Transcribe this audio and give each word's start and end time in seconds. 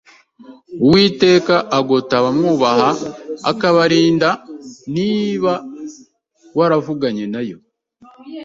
Uwiteka 0.85 1.55
agota 1.77 2.13
abamwubaha 2.19 2.89
akabarinda, 3.49 4.29
niba 4.95 5.53
waravuganye 6.57 7.25
nayo, 7.33 7.57